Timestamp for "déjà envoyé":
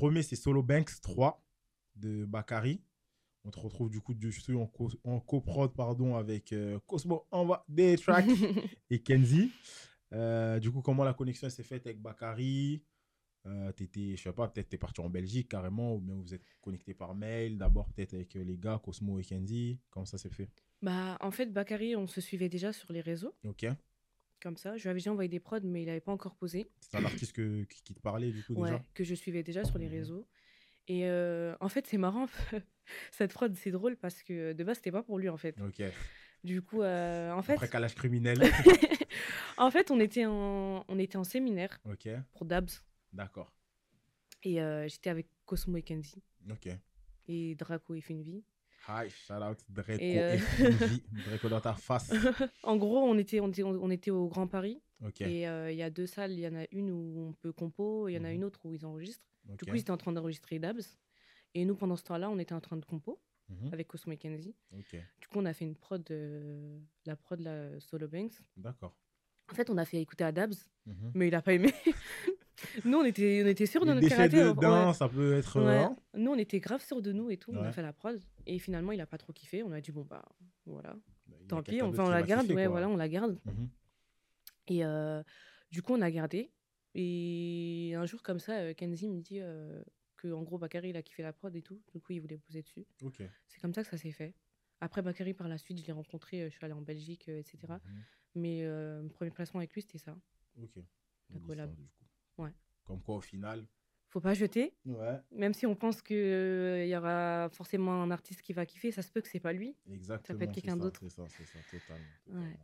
24.98-25.28